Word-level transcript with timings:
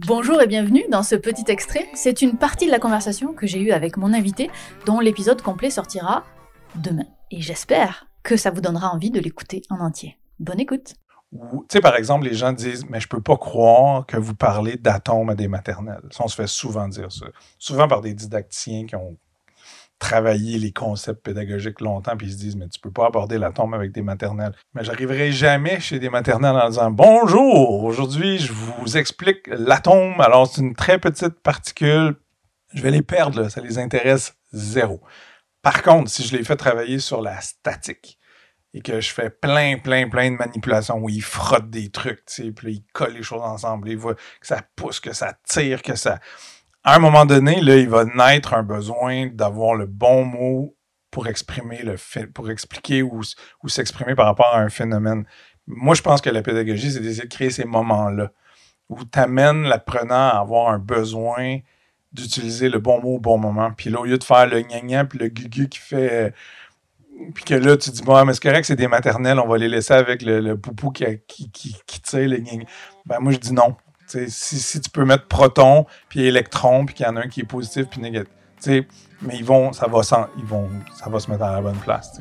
Bonjour 0.00 0.42
et 0.42 0.46
bienvenue 0.46 0.84
dans 0.90 1.02
ce 1.02 1.14
petit 1.14 1.50
extrait. 1.50 1.88
C'est 1.94 2.20
une 2.20 2.36
partie 2.36 2.66
de 2.66 2.70
la 2.70 2.78
conversation 2.78 3.32
que 3.32 3.46
j'ai 3.46 3.60
eue 3.60 3.72
avec 3.72 3.96
mon 3.96 4.12
invité, 4.12 4.50
dont 4.84 5.00
l'épisode 5.00 5.40
complet 5.40 5.70
sortira 5.70 6.22
demain. 6.74 7.06
Et 7.30 7.40
j'espère 7.40 8.06
que 8.22 8.36
ça 8.36 8.50
vous 8.50 8.60
donnera 8.60 8.92
envie 8.92 9.10
de 9.10 9.18
l'écouter 9.18 9.62
en 9.70 9.80
entier. 9.80 10.18
Bonne 10.38 10.60
écoute. 10.60 10.96
Tu 11.32 11.38
sais, 11.72 11.80
par 11.80 11.96
exemple, 11.96 12.26
les 12.26 12.34
gens 12.34 12.52
disent, 12.52 12.84
mais 12.90 13.00
je 13.00 13.08
peux 13.08 13.22
pas 13.22 13.38
croire 13.38 14.04
que 14.04 14.18
vous 14.18 14.34
parlez 14.34 14.76
d'atomes 14.76 15.30
à 15.30 15.34
des 15.34 15.48
maternelles. 15.48 16.04
Ça, 16.10 16.24
on 16.24 16.28
se 16.28 16.36
fait 16.36 16.46
souvent 16.46 16.88
dire 16.88 17.10
ça. 17.10 17.24
Souvent 17.58 17.88
par 17.88 18.02
des 18.02 18.12
didacticiens 18.12 18.84
qui 18.84 18.96
ont 18.96 19.16
travaillé 19.98 20.58
les 20.58 20.72
concepts 20.72 21.22
pédagogiques 21.22 21.80
longtemps, 21.80 22.16
puis 22.16 22.26
ils 22.28 22.32
se 22.32 22.38
disent, 22.38 22.56
mais 22.56 22.68
tu 22.68 22.78
peux 22.80 22.90
pas 22.90 23.06
aborder 23.06 23.38
l'atome 23.38 23.74
avec 23.74 23.92
des 23.92 24.02
maternelles. 24.02 24.54
Mais 24.74 24.84
j'arriverai 24.84 25.32
jamais 25.32 25.80
chez 25.80 25.98
des 25.98 26.10
maternelles 26.10 26.56
en 26.56 26.68
disant, 26.68 26.90
bonjour, 26.90 27.84
aujourd'hui, 27.84 28.38
je 28.38 28.52
vous 28.52 28.96
explique 28.96 29.46
l'atome. 29.46 30.20
Alors, 30.20 30.46
c'est 30.46 30.60
une 30.60 30.74
très 30.74 30.98
petite 30.98 31.40
particule. 31.40 32.16
Je 32.74 32.82
vais 32.82 32.90
les 32.90 33.02
perdre, 33.02 33.48
ça 33.48 33.60
les 33.60 33.78
intéresse 33.78 34.34
zéro. 34.52 35.00
Par 35.62 35.82
contre, 35.82 36.10
si 36.10 36.24
je 36.24 36.36
les 36.36 36.44
fais 36.44 36.56
travailler 36.56 36.98
sur 36.98 37.22
la 37.22 37.40
statique, 37.40 38.18
et 38.76 38.82
que 38.82 39.00
je 39.00 39.10
fais 39.10 39.30
plein, 39.30 39.78
plein, 39.78 40.06
plein 40.10 40.30
de 40.30 40.36
manipulations 40.36 40.98
où 40.98 41.08
ils 41.08 41.22
frottent 41.22 41.70
des 41.70 41.88
trucs, 41.88 42.22
puis 42.54 42.74
ils 42.74 42.84
collent 42.92 43.14
les 43.14 43.22
choses 43.22 43.40
ensemble, 43.40 43.88
ils 43.88 43.96
voient 43.96 44.14
que 44.14 44.46
ça 44.46 44.60
pousse, 44.76 45.00
que 45.00 45.14
ça 45.14 45.32
tire, 45.48 45.80
que 45.80 45.96
ça 45.96 46.20
à 46.86 46.94
un 46.94 46.98
moment 47.00 47.26
donné, 47.26 47.60
là, 47.60 47.76
il 47.76 47.88
va 47.88 48.04
naître 48.04 48.54
un 48.54 48.62
besoin 48.62 49.26
d'avoir 49.26 49.74
le 49.74 49.86
bon 49.86 50.24
mot 50.24 50.76
pour 51.10 51.26
exprimer 51.26 51.82
le 51.82 51.96
pour 52.28 52.48
expliquer 52.48 53.02
ou, 53.02 53.22
ou 53.64 53.68
s'exprimer 53.68 54.14
par 54.14 54.26
rapport 54.26 54.54
à 54.54 54.60
un 54.60 54.68
phénomène. 54.68 55.24
Moi, 55.66 55.96
je 55.96 56.02
pense 56.02 56.20
que 56.20 56.30
la 56.30 56.42
pédagogie, 56.42 56.92
c'est 56.92 57.00
d'essayer 57.00 57.24
de 57.24 57.34
créer 57.34 57.50
ces 57.50 57.64
moments-là 57.64 58.30
où 58.88 59.04
tu 59.04 59.18
amènes 59.18 59.64
l'apprenant 59.64 60.28
à 60.28 60.38
avoir 60.38 60.68
un 60.68 60.78
besoin 60.78 61.58
d'utiliser 62.12 62.68
le 62.68 62.78
bon 62.78 63.02
mot 63.02 63.16
au 63.16 63.18
bon 63.18 63.36
moment. 63.36 63.72
Puis 63.76 63.90
là, 63.90 64.00
au 64.00 64.04
lieu 64.04 64.16
de 64.16 64.22
faire 64.24 64.46
le 64.46 64.60
gna 64.60 65.04
puis 65.06 65.18
le 65.18 65.26
gugu 65.26 65.68
qui 65.68 65.80
fait. 65.80 66.32
Puis 67.34 67.42
que 67.42 67.54
là, 67.54 67.76
tu 67.76 67.90
dis, 67.90 68.02
bon, 68.02 68.24
mais 68.24 68.32
c'est 68.32 68.42
correct, 68.42 68.64
c'est 68.64 68.76
des 68.76 68.86
maternelles, 68.86 69.40
on 69.40 69.48
va 69.48 69.58
les 69.58 69.68
laisser 69.68 69.94
avec 69.94 70.22
le, 70.22 70.54
poupou 70.54 70.90
qui, 70.90 71.04
qui, 71.26 71.50
qui, 71.50 71.76
qui 71.84 72.00
tire 72.00 72.28
le 72.28 72.36
gna 72.36 72.64
Ben, 73.06 73.18
moi, 73.18 73.32
je 73.32 73.38
dis 73.38 73.52
non. 73.52 73.76
Si, 74.06 74.60
si, 74.60 74.80
tu 74.80 74.90
peux 74.90 75.04
mettre 75.04 75.26
proton, 75.26 75.86
puis 76.08 76.20
électron, 76.20 76.86
puis 76.86 76.94
qu'il 76.94 77.06
y 77.06 77.08
en 77.08 77.16
a 77.16 77.20
un 77.20 77.28
qui 77.28 77.40
est 77.40 77.44
positif, 77.44 77.86
puis 77.90 78.00
négatif. 78.00 78.28
mais 79.22 79.36
ils 79.36 79.44
vont, 79.44 79.72
ça 79.72 79.86
va, 79.86 80.00
ils 80.38 80.44
vont, 80.44 80.68
ça 80.94 81.10
va 81.10 81.20
se 81.20 81.30
mettre 81.30 81.42
à 81.42 81.52
la 81.52 81.60
bonne 81.60 81.78
place. 81.78 82.20